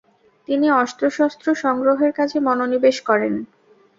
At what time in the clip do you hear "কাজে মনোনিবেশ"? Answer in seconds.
2.13-2.97